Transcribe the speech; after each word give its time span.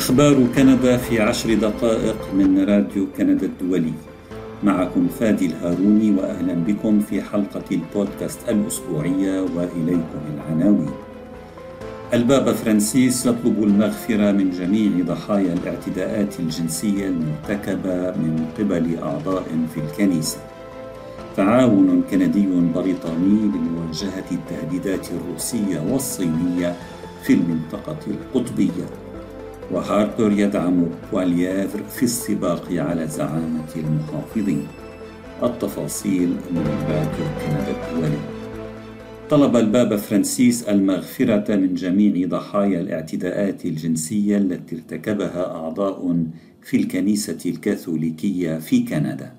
أخبار 0.00 0.46
كندا 0.56 0.96
في 0.96 1.20
عشر 1.20 1.54
دقائق 1.54 2.34
من 2.34 2.64
راديو 2.64 3.06
كندا 3.16 3.46
الدولي. 3.46 3.92
معكم 4.64 5.08
فادي 5.20 5.46
الهاروني 5.46 6.10
وأهلا 6.10 6.54
بكم 6.54 7.00
في 7.00 7.22
حلقة 7.22 7.64
البودكاست 7.72 8.48
الأسبوعية 8.48 9.40
وإليكم 9.40 10.22
العناوين. 10.34 10.90
البابا 12.14 12.52
فرانسيس 12.52 13.26
يطلب 13.26 13.62
المغفرة 13.62 14.32
من 14.32 14.50
جميع 14.50 14.90
ضحايا 15.04 15.52
الاعتداءات 15.52 16.40
الجنسية 16.40 17.08
المرتكبة 17.08 18.10
من 18.10 18.46
قبل 18.58 18.98
أعضاء 19.02 19.44
في 19.74 19.80
الكنيسة. 19.80 20.38
تعاون 21.36 22.02
كندي 22.10 22.46
بريطاني 22.74 23.40
لمواجهة 23.52 24.28
التهديدات 24.32 25.08
الروسية 25.12 25.80
والصينية 25.90 26.76
في 27.22 27.32
المنطقة 27.32 27.98
القطبية. 28.06 29.09
وهاربر 29.72 30.32
يدعم 30.32 30.86
واليافر 31.12 31.82
في 31.82 32.02
السباق 32.02 32.72
على 32.72 33.06
زعامة 33.06 33.70
المحافظين. 33.76 34.66
التفاصيل 35.42 36.28
من 36.28 36.64
راديو 36.88 37.26
كندا 37.40 37.70
الدولي 37.70 38.18
طلب 39.30 39.56
البابا 39.56 39.96
فرانسيس 39.96 40.62
المغفرة 40.62 41.56
من 41.56 41.74
جميع 41.74 42.28
ضحايا 42.28 42.80
الاعتداءات 42.80 43.66
الجنسية 43.66 44.36
التي 44.38 44.76
ارتكبها 44.76 45.54
أعضاء 45.54 46.16
في 46.62 46.76
الكنيسة 46.76 47.38
الكاثوليكية 47.46 48.58
في 48.58 48.84
كندا. 48.84 49.32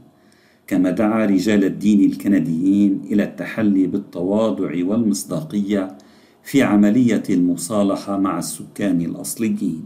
كما 0.68 0.92
دعا 0.92 1.26
رجال 1.26 1.64
الدين 1.64 2.12
الكنديين 2.12 3.02
إلى 3.12 3.24
التحلي 3.24 3.88
بالتواضع 3.88 4.72
والمصداقية 4.86 5.98
في 6.44 6.64
عملية 6.64 7.24
المصالحة 7.30 8.18
مع 8.18 8.40
السكان 8.40 9.02
الأصليين. 9.02 9.84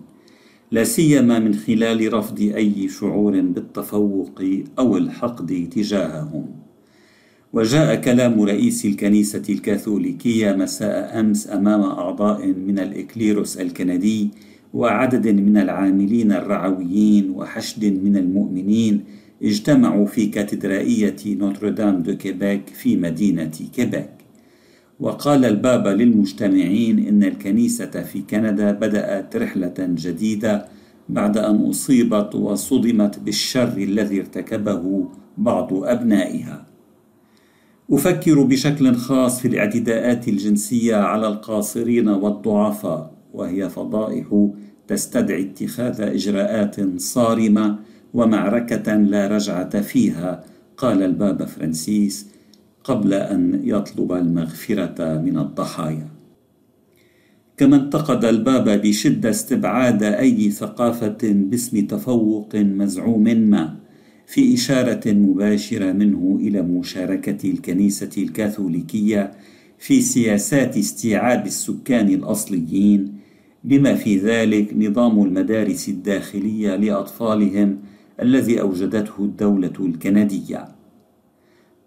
لا 0.71 0.83
سيما 0.83 1.39
من 1.39 1.53
خلال 1.53 2.13
رفض 2.13 2.39
أي 2.41 2.89
شعور 2.89 3.41
بالتفوق 3.41 4.41
أو 4.80 4.97
الحقد 4.97 5.69
تجاههم. 5.71 6.45
وجاء 7.53 7.95
كلام 8.02 8.41
رئيس 8.41 8.86
الكنيسة 8.86 9.43
الكاثوليكية 9.49 10.52
مساء 10.52 11.19
أمس 11.19 11.49
أمام 11.49 11.81
أعضاء 11.81 12.47
من 12.47 12.80
الإكليروس 12.80 13.58
الكندي 13.58 14.30
وعدد 14.73 15.27
من 15.27 15.58
العاملين 15.58 16.31
الرعويين 16.31 17.30
وحشد 17.30 17.86
من 17.86 18.17
المؤمنين 18.17 19.03
اجتمعوا 19.43 20.05
في 20.05 20.25
كاتدرائية 20.25 21.16
نوتردام 21.25 22.03
دو 22.03 22.17
كيبيك 22.17 22.67
في 22.67 22.97
مدينة 22.97 23.52
كيبيك. 23.75 24.25
وقال 25.00 25.46
البابا 25.46 25.90
للمجتمعين 25.90 27.08
إن 27.08 27.24
الكنيسة 27.24 28.04
في 28.04 28.22
كندا 28.22 28.72
بدأت 28.72 29.36
رحلة 29.36 29.74
جديدة 29.80 30.66
بعد 31.10 31.38
أن 31.38 31.56
أصيبت 31.56 32.36
وصدمت 32.36 33.20
بالشر 33.20 33.78
الذي 33.78 34.20
ارتكبه 34.20 35.10
بعض 35.38 35.73
أبنائها. 35.73 36.66
أفكر 37.92 38.44
بشكل 38.44 38.96
خاص 38.96 39.40
في 39.40 39.48
الاعتداءات 39.48 40.28
الجنسية 40.28 40.96
على 40.96 41.28
القاصرين 41.28 42.08
والضعفاء 42.10 43.12
وهي 43.34 43.70
فضائح 43.70 44.50
تستدعي 44.88 45.42
اتخاذ 45.42 46.02
إجراءات 46.02 47.00
صارمة 47.00 47.80
ومعركة 48.14 48.96
لا 48.96 49.28
رجعة 49.28 49.82
فيها 49.82 50.44
قال 50.78 51.04
البابا 51.04 51.46
فرانسيس 51.46 52.28
قبل 52.86 53.14
أن 53.14 53.61
يطلب 53.64 54.11
المغفرة 54.11 55.17
من 55.17 55.38
الضحايا. 55.38 56.08
كما 57.58 57.75
انتقد 57.75 58.25
البابا 58.25 58.75
بشدة 58.75 59.30
استبعاد 59.30 60.03
أي 60.03 60.52
ثقافة 60.52 61.17
باسم 61.23 61.86
تفوق 61.86 62.55
مزعوم 62.55 63.23
ما 63.23 63.76
في 64.27 64.54
إشارة 64.54 65.11
مباشرة 65.11 65.92
منه 65.92 66.39
إلى 66.42 66.61
مشاركة 66.61 67.49
الكنيسة 67.49 68.10
الكاثوليكية 68.17 69.31
في 69.80 70.02
سياسات 70.02 70.77
استيعاب 70.77 71.45
السكان 71.45 72.10
الأصليين 72.10 73.14
بما 73.64 73.95
في 73.95 74.17
ذلك 74.17 74.73
نظام 74.77 75.23
المدارس 75.23 75.89
الداخلية 75.89 76.76
لأطفالهم 76.76 77.80
الذي 78.21 78.61
أوجدته 78.61 79.14
الدولة 79.20 79.73
الكندية. 79.80 80.74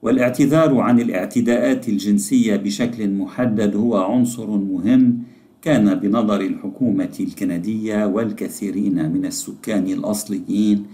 والاعتذار 0.03 0.79
عن 0.79 1.01
الاعتداءات 1.01 1.89
الجنسية 1.89 2.57
بشكل 2.57 3.11
محدد 3.11 3.77
هو 3.77 3.97
عنصر 3.97 4.51
مهم 4.51 5.23
كان 5.63 5.95
بنظر 5.95 6.41
الحكومة 6.41 7.17
الكندية 7.21 8.07
والكثيرين 8.07 9.13
من 9.13 9.27
السكان 9.27 9.87
الأصليين 9.87 10.87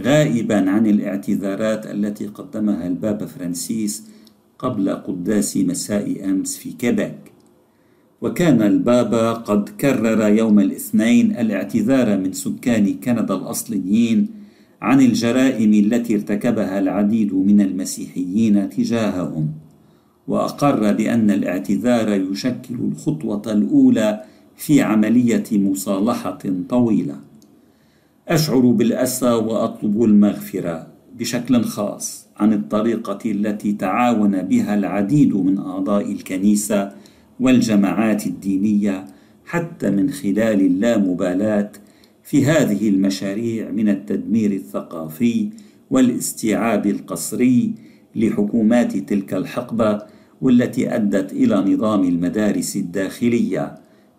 غائبا 0.00 0.70
عن 0.70 0.86
الاعتذارات 0.86 1.86
التي 1.86 2.26
قدمها 2.26 2.86
البابا 2.86 3.26
فرانسيس 3.26 4.04
قبل 4.58 4.90
قداس 4.90 5.56
مساء 5.56 6.24
أمس 6.24 6.56
في 6.56 6.72
كيبيك 6.72 7.32
وكان 8.20 8.62
البابا 8.62 9.32
قد 9.32 9.68
كرر 9.68 10.28
يوم 10.28 10.60
الاثنين 10.60 11.36
الاعتذار 11.36 12.18
من 12.18 12.32
سكان 12.32 12.94
كندا 12.94 13.34
الأصليين 13.34 14.35
عن 14.82 15.00
الجرائم 15.00 15.74
التي 15.74 16.14
ارتكبها 16.14 16.78
العديد 16.78 17.34
من 17.34 17.60
المسيحيين 17.60 18.70
تجاههم 18.70 19.48
وأقر 20.28 20.92
بأن 20.92 21.30
الاعتذار 21.30 22.08
يشكل 22.08 22.74
الخطوة 22.74 23.42
الأولى 23.46 24.22
في 24.56 24.82
عملية 24.82 25.44
مصالحة 25.52 26.38
طويلة. 26.68 27.16
أشعر 28.28 28.60
بالأسى 28.60 29.30
وأطلب 29.30 30.02
المغفرة 30.02 30.86
بشكل 31.18 31.62
خاص 31.62 32.26
عن 32.36 32.52
الطريقة 32.52 33.18
التي 33.30 33.72
تعاون 33.72 34.42
بها 34.42 34.74
العديد 34.74 35.34
من 35.36 35.58
أعضاء 35.58 36.12
الكنيسة 36.12 36.92
والجماعات 37.40 38.26
الدينية 38.26 39.04
حتى 39.46 39.90
من 39.90 40.10
خلال 40.10 40.60
اللامبالاة 40.60 41.72
في 42.26 42.44
هذه 42.44 42.88
المشاريع 42.88 43.70
من 43.70 43.88
التدمير 43.88 44.52
الثقافي 44.52 45.50
والاستيعاب 45.90 46.86
القسري 46.86 47.74
لحكومات 48.16 48.96
تلك 48.96 49.34
الحقبة 49.34 50.02
والتي 50.40 50.94
أدت 50.94 51.32
إلى 51.32 51.56
نظام 51.56 52.04
المدارس 52.04 52.76
الداخلية. 52.76 53.74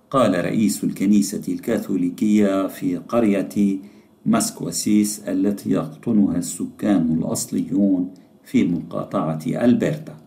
قال 0.09 0.45
رئيس 0.45 0.83
الكنيسة 0.83 1.41
الكاثوليكية 1.53 2.67
في 2.67 2.97
قرية 2.97 3.79
ماسكوسيس 4.25 5.19
التي 5.19 5.71
يقطنها 5.71 6.37
السكان 6.37 7.17
الأصليون 7.17 8.13
في 8.43 8.63
مقاطعة 8.63 9.39
ألبرتا. 9.47 10.26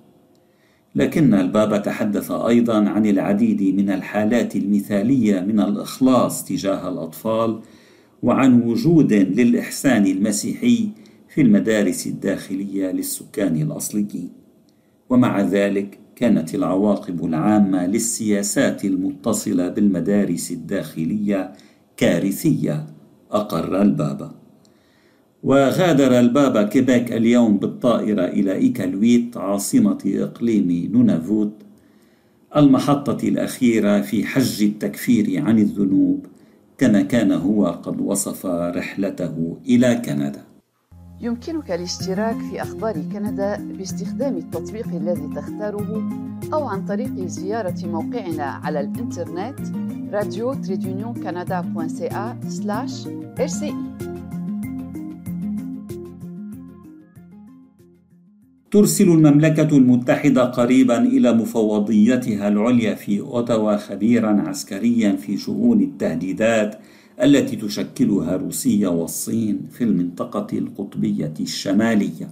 لكن 0.95 1.35
البابا 1.35 1.79
تحدث 1.79 2.31
أيضا 2.31 2.89
عن 2.89 3.07
العديد 3.07 3.63
من 3.63 3.91
الحالات 3.91 4.57
المثالية 4.57 5.41
من 5.41 5.61
الإخلاص 5.61 6.45
تجاه 6.45 6.89
الأطفال 6.89 7.61
وعن 8.23 8.63
وجود 8.63 9.13
للإحسان 9.13 10.07
المسيحي 10.07 10.89
في 11.29 11.41
المدارس 11.41 12.07
الداخلية 12.07 12.91
للسكان 12.91 13.57
الأصليين. 13.63 14.33
ومع 15.11 15.41
ذلك 15.41 15.99
كانت 16.17 16.55
العواقب 16.55 17.25
العامة 17.25 17.87
للسياسات 17.87 18.85
المتصلة 18.85 19.69
بالمدارس 19.69 20.51
الداخلية 20.51 21.53
كارثية 21.97 22.87
أقر 23.31 23.83
البابا 23.83 24.40
وغادر 25.43 26.19
البابا 26.19 26.63
كيبيك 26.63 27.13
اليوم 27.13 27.57
بالطائرة 27.57 28.25
إلى 28.25 28.53
إيكالويت 28.53 29.37
عاصمة 29.37 29.99
إقليم 30.07 30.91
نونافوت 30.93 31.53
المحطة 32.57 33.29
الأخيرة 33.29 34.01
في 34.01 34.27
حج 34.27 34.63
التكفير 34.63 35.43
عن 35.45 35.59
الذنوب 35.59 36.27
كما 36.79 37.03
كان 37.03 37.33
هو 37.33 37.67
قد 37.67 38.01
وصف 38.01 38.47
رحلته 38.47 39.57
إلى 39.69 39.95
كندا. 39.95 40.43
يمكنك 41.21 41.71
الاشتراك 41.71 42.37
في 42.51 42.63
أخبار 42.63 42.95
كندا 43.13 43.57
باستخدام 43.79 44.37
التطبيق 44.37 44.87
الذي 44.87 45.31
تختاره 45.37 46.11
أو 46.53 46.65
عن 46.65 46.85
طريق 46.85 47.27
زيارة 47.27 47.87
موقعنا 47.87 48.45
على 48.45 48.81
الإنترنت 48.81 49.61
راديو 50.13 50.55
ترسل 58.71 59.09
المملكة 59.09 59.77
المتحدة 59.77 60.45
قريبا 60.45 60.99
إلى 60.99 61.33
مفوضيتها 61.33 62.49
العليا 62.49 62.95
في 62.95 63.21
أوتاوا 63.21 63.77
خبيرا 63.77 64.45
عسكريا 64.47 65.17
في 65.17 65.37
شؤون 65.37 65.81
التهديدات 65.81 66.79
التي 67.23 67.57
تشكلها 67.57 68.37
روسيا 68.37 68.89
والصين 68.89 69.61
في 69.71 69.85
المنطقة 69.85 70.59
القطبية 70.59 71.35
الشمالية. 71.41 72.29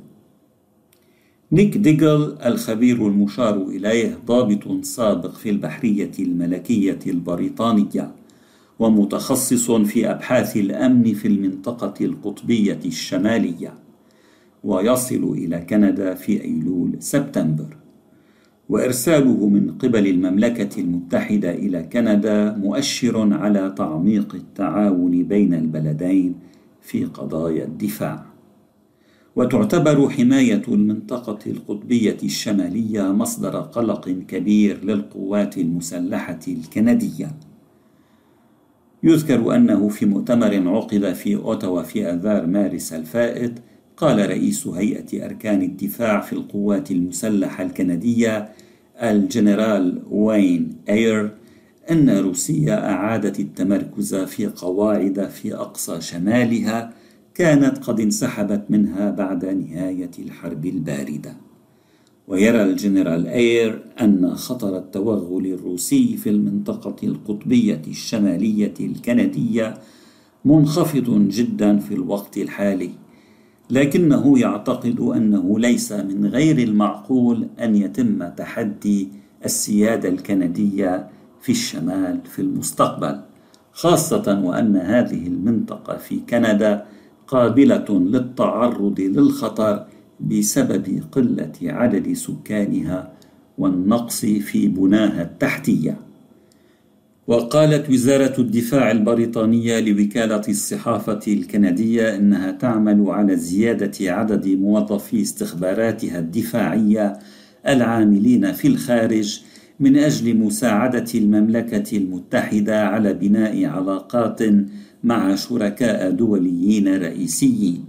نيك 1.53 1.77
ديجل 1.77 2.39
الخبير 2.47 3.07
المشار 3.07 3.63
إليه 3.63 4.19
ضابط 4.27 4.85
سابق 4.85 5.35
في 5.35 5.51
البحرية 5.51 6.13
الملكية 6.19 6.99
البريطانية 7.07 8.15
ومتخصص 8.79 9.71
في 9.71 10.11
أبحاث 10.11 10.57
الأمن 10.57 11.15
في 11.15 11.29
المنطقة 11.29 11.95
القطبية 12.05 12.81
الشمالية 12.85 13.88
ويصل 14.65 15.33
إلى 15.33 15.59
كندا 15.61 16.15
في 16.15 16.45
أيلول 16.45 16.97
سبتمبر 16.99 17.77
وإرساله 18.69 19.49
من 19.49 19.71
قبل 19.79 20.07
المملكة 20.07 20.81
المتحدة 20.81 21.51
إلى 21.51 21.83
كندا 21.83 22.57
مؤشر 22.57 23.35
على 23.35 23.75
تعميق 23.77 24.35
التعاون 24.35 25.23
بين 25.23 25.55
البلدين 25.55 26.35
في 26.83 27.05
قضايا 27.05 27.65
الدفاع 27.65 28.25
وتعتبر 29.37 30.09
حماية 30.09 30.63
المنطقة 30.69 31.39
القطبية 31.47 32.17
الشمالية 32.23 33.13
مصدر 33.13 33.61
قلق 33.61 34.09
كبير 34.09 34.85
للقوات 34.85 35.59
المسلحة 35.59 36.39
الكندية. 36.49 37.31
يذكر 39.03 39.55
أنه 39.57 39.89
في 39.89 40.07
مؤتمر 40.07 40.69
عقد 40.69 41.13
في 41.13 41.37
أوتاوا 41.37 41.83
في 41.83 42.07
آذار 42.07 42.47
مارس 42.47 42.93
الفائت 42.93 43.53
قال 43.99 44.31
رئيس 44.31 44.67
هيئة 44.67 45.25
أركان 45.25 45.63
الدفاع 45.63 46.21
في 46.21 46.33
القوات 46.33 46.91
المسلحة 46.91 47.65
الكندية 47.65 48.49
الجنرال 49.03 50.03
وين 50.11 50.77
أير 50.89 51.35
أن 51.91 52.11
روسيا 52.11 52.91
أعادت 52.91 53.41
التمركز 53.41 54.15
في 54.15 54.47
قواعد 54.47 55.29
في 55.29 55.55
أقصى 55.55 56.01
شمالها 56.01 56.93
كانت 57.35 57.79
قد 57.79 58.01
انسحبت 58.01 58.65
منها 58.71 59.11
بعد 59.11 59.45
نهاية 59.45 60.11
الحرب 60.19 60.67
الباردة. 60.67 61.37
ويرى 62.29 62.63
الجنرال 62.63 63.27
أير 63.27 63.83
أن 64.01 64.35
خطر 64.35 64.79
التوغل 64.79 65.47
الروسي 65.47 66.17
في 66.17 66.31
المنطقة 66.31 66.97
القطبية 67.07 67.83
الشمالية 67.89 68.75
الكندية 68.81 69.75
منخفض 70.45 71.29
جدا 71.29 71.79
في 71.79 71.95
الوقت 71.95 72.39
الحالي. 72.39 72.91
لكنه 73.71 74.39
يعتقد 74.39 75.01
أنه 75.01 75.59
ليس 75.59 75.93
من 75.93 76.27
غير 76.27 76.59
المعقول 76.59 77.49
أن 77.61 77.77
يتم 77.77 78.29
تحدي 78.29 79.09
السيادة 79.45 80.09
الكندية 80.09 81.09
في 81.41 81.53
الشمال 81.53 82.21
في 82.25 82.43
المستقبل 82.43 83.21
خاصة 83.73 84.43
وأن 84.45 84.77
هذه 84.77 85.27
المنطقة 85.27 85.97
في 85.97 86.21
كندا 86.31 86.85
قابلة 87.27 87.87
للتعرض 87.89 89.01
للخطر 89.01 89.85
بسبب 90.21 91.03
قلة 91.13 91.53
عدد 91.63 92.13
سكانها 92.13 93.13
والنقص 93.59 94.21
في 94.21 94.69
بناها 94.69 95.23
التحتية. 95.23 96.08
وقالت 97.29 97.91
وزارة 97.91 98.41
الدفاع 98.41 98.91
البريطانية 98.91 99.81
لوكالة 99.81 100.43
الصحافة 100.49 101.21
الكندية 101.29 102.17
إنها 102.17 102.51
تعمل 102.51 103.05
على 103.11 103.37
زيادة 103.37 104.13
عدد 104.13 104.49
موظفي 104.49 105.23
استخباراتها 105.23 106.19
الدفاعية 106.19 107.19
العاملين 107.67 108.53
في 108.53 108.69
الخارج 108.69 109.41
من 109.81 109.97
أجل 109.97 110.37
مساعدة 110.37 111.05
المملكة 111.15 111.97
المتحدة 111.97 112.87
على 112.87 113.15
بناء 113.15 113.65
علاقات 113.65 114.41
مع 115.05 115.35
شركاء 115.35 116.11
دوليين 116.11 116.97
رئيسيين. 116.97 117.85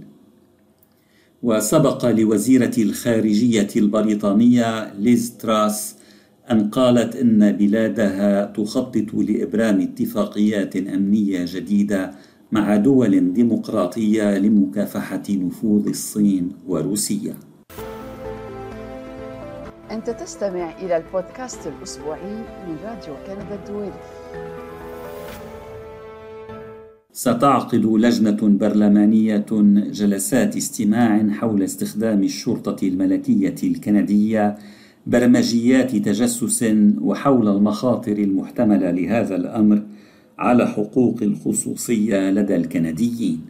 وسبق 1.42 2.06
لوزيرة 2.06 2.74
الخارجية 2.78 3.68
البريطانية 3.76 4.94
ليز 4.94 5.36
تراس 5.36 5.99
أن 6.50 6.70
قالت 6.70 7.16
إن 7.16 7.52
بلادها 7.52 8.44
تخطط 8.44 9.14
لإبرام 9.14 9.80
اتفاقيات 9.80 10.76
أمنية 10.76 11.44
جديدة 11.48 12.10
مع 12.52 12.76
دول 12.76 13.32
ديمقراطية 13.32 14.38
لمكافحة 14.38 15.22
نفوذ 15.30 15.88
الصين 15.88 16.52
وروسيا. 16.66 17.34
أنت 19.90 20.10
تستمع 20.10 20.78
إلى 20.78 20.96
البودكاست 20.96 21.66
الأسبوعي 21.66 22.34
من 22.68 22.76
راديو 22.84 23.14
كندا 23.26 23.54
الدولي. 23.54 23.92
ستعقد 27.12 27.84
لجنة 27.84 28.38
برلمانية 28.58 29.46
جلسات 29.90 30.56
استماع 30.56 31.28
حول 31.30 31.62
استخدام 31.62 32.22
الشرطة 32.24 32.88
الملكية 32.88 33.54
الكندية 33.62 34.56
برمجيات 35.06 35.96
تجسس 35.96 36.64
وحول 37.00 37.48
المخاطر 37.48 38.12
المحتملة 38.12 38.90
لهذا 38.90 39.36
الأمر 39.36 39.82
على 40.38 40.66
حقوق 40.66 41.18
الخصوصية 41.22 42.30
لدى 42.30 42.56
الكنديين. 42.56 43.40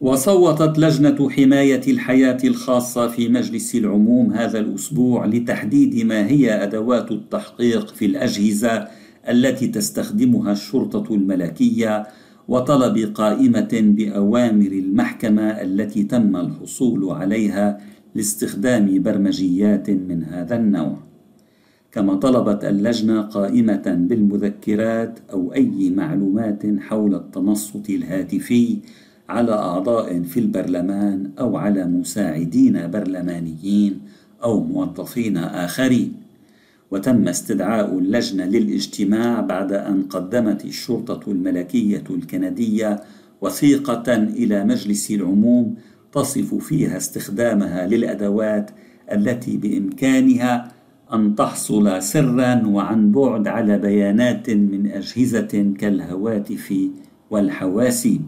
وصوتت 0.00 0.78
لجنة 0.78 1.30
حماية 1.30 1.80
الحياة 1.88 2.38
الخاصة 2.44 3.08
في 3.08 3.28
مجلس 3.28 3.74
العموم 3.74 4.32
هذا 4.32 4.58
الأسبوع 4.58 5.26
لتحديد 5.26 6.06
ما 6.06 6.26
هي 6.26 6.62
أدوات 6.62 7.12
التحقيق 7.12 7.94
في 7.94 8.06
الأجهزة 8.06 8.88
التي 9.28 9.66
تستخدمها 9.66 10.52
الشرطة 10.52 11.14
الملكية 11.14 12.06
وطلب 12.48 13.12
قائمة 13.14 13.68
بأوامر 13.72 14.66
المحكمة 14.66 15.42
التي 15.42 16.02
تم 16.02 16.36
الحصول 16.36 17.10
عليها 17.10 17.80
لاستخدام 18.14 19.02
برمجيات 19.02 19.90
من 19.90 20.24
هذا 20.24 20.56
النوع. 20.56 20.98
كما 21.92 22.14
طلبت 22.14 22.64
اللجنة 22.64 23.20
قائمة 23.22 24.06
بالمذكرات 24.08 25.18
أو 25.32 25.54
أي 25.54 25.90
معلومات 25.90 26.62
حول 26.78 27.14
التنصت 27.14 27.90
الهاتفي 27.90 28.78
على 29.28 29.52
أعضاء 29.52 30.22
في 30.22 30.40
البرلمان 30.40 31.30
أو 31.38 31.56
على 31.56 31.86
مساعدين 31.86 32.90
برلمانيين 32.90 34.00
أو 34.42 34.64
موظفين 34.64 35.36
آخرين. 35.36 36.12
وتم 36.90 37.28
استدعاء 37.28 37.98
اللجنة 37.98 38.44
للاجتماع 38.44 39.40
بعد 39.40 39.72
أن 39.72 40.02
قدمت 40.02 40.64
الشرطة 40.64 41.30
الملكية 41.32 42.04
الكندية 42.10 43.00
وثيقة 43.40 44.14
إلى 44.14 44.64
مجلس 44.64 45.10
العموم 45.10 45.74
تصف 46.14 46.54
فيها 46.54 46.96
استخدامها 46.96 47.86
للأدوات 47.86 48.70
التي 49.12 49.56
بإمكانها 49.56 50.72
أن 51.12 51.34
تحصل 51.34 52.02
سرا 52.02 52.66
وعن 52.66 53.12
بعد 53.12 53.48
على 53.48 53.78
بيانات 53.78 54.50
من 54.50 54.86
أجهزة 54.86 55.74
كالهواتف 55.78 56.74
والحواسيب. 57.30 58.22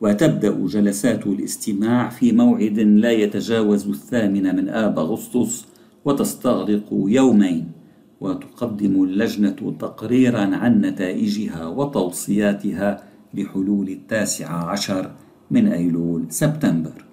وتبدأ 0.00 0.66
جلسات 0.66 1.26
الاستماع 1.26 2.08
في 2.08 2.32
موعد 2.32 2.78
لا 2.78 3.12
يتجاوز 3.12 3.88
الثامن 3.88 4.56
من 4.56 4.68
آب 4.68 4.98
أغسطس 4.98 5.66
وتستغرق 6.04 6.86
يومين 6.92 7.70
وتقدم 8.20 9.04
اللجنة 9.04 9.76
تقريرا 9.78 10.56
عن 10.56 10.80
نتائجها 10.80 11.66
وتوصياتها 11.66 13.02
بحلول 13.34 13.88
التاسع 13.88 14.70
عشر. 14.70 15.10
من 15.50 15.66
أيلول 15.68 16.24
سبتمبر. 16.28 17.04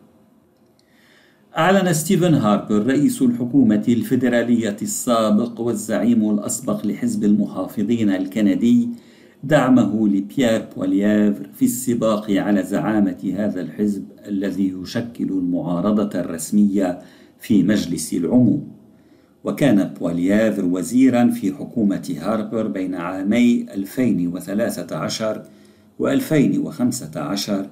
أعلن 1.57 1.93
ستيفن 1.93 2.33
هاربر 2.33 2.85
رئيس 2.85 3.21
الحكومة 3.21 3.83
الفيدرالية 3.87 4.77
السابق 4.81 5.61
والزعيم 5.61 6.29
الأسبق 6.29 6.85
لحزب 6.85 7.23
المحافظين 7.23 8.09
الكندي 8.09 8.89
دعمه 9.43 10.07
لبيير 10.07 10.65
بوليافر 10.75 11.49
في 11.53 11.65
السباق 11.65 12.31
على 12.31 12.63
زعامة 12.63 13.33
هذا 13.37 13.61
الحزب 13.61 14.05
الذي 14.27 14.75
يشكل 14.81 15.23
المعارضة 15.23 16.19
الرسمية 16.19 16.99
في 17.39 17.63
مجلس 17.63 18.13
العموم. 18.13 18.67
وكان 19.43 19.93
بوليافر 19.99 20.65
وزيرا 20.65 21.29
في 21.29 21.53
حكومة 21.53 22.15
هاربر 22.21 22.67
بين 22.67 22.95
عامي 22.95 23.65
2013 23.73 25.43
و 25.99 26.07
2015 26.07 27.69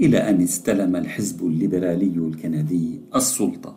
إلى 0.00 0.18
أن 0.30 0.40
استلم 0.42 0.96
الحزب 0.96 1.46
الليبرالي 1.46 2.28
الكندي 2.28 3.00
السلطة. 3.14 3.76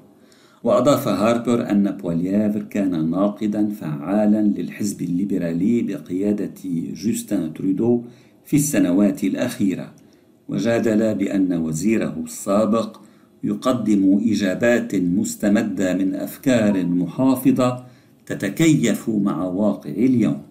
وأضاف 0.64 1.08
هاربر 1.08 1.72
أن 1.72 1.92
بوليافر 1.92 2.62
كان 2.64 3.10
ناقدا 3.10 3.70
فعالا 3.70 4.42
للحزب 4.42 5.02
الليبرالي 5.02 5.82
بقيادة 5.82 6.54
جوستن 6.94 7.54
ترودو 7.54 8.04
في 8.46 8.56
السنوات 8.56 9.24
الأخيرة. 9.24 9.94
وجادل 10.50 11.16
بأن 11.16 11.54
وزيره 11.54 12.16
السابق 12.24 13.00
يقدم 13.44 14.22
إجابات 14.32 14.96
مستمدة 14.96 15.94
من 15.94 16.16
أفكار 16.16 16.86
محافظة 16.86 17.86
تتكيف 18.26 19.10
مع 19.10 19.44
واقع 19.44 19.90
اليوم. 19.90 20.42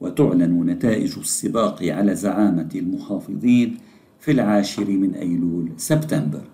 وتعلن 0.00 0.66
نتائج 0.66 1.18
السباق 1.18 1.82
على 1.82 2.14
زعامة 2.14 2.68
المحافظين 2.74 3.76
في 4.20 4.30
العاشر 4.30 4.90
من 4.90 5.14
أيلول 5.14 5.72
سبتمبر. 5.76 6.44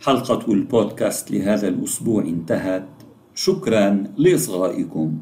حلقة 0.00 0.52
البودكاست 0.52 1.30
لهذا 1.30 1.68
الأسبوع 1.68 2.22
انتهت. 2.22 2.88
شكرا 3.34 4.04
لإصغائكم. 4.16 5.18